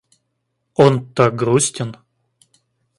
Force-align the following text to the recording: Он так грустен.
Он 0.73 1.05
так 1.13 1.35
грустен. 1.35 1.95